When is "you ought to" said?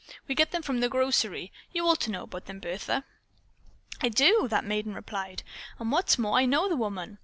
1.71-2.09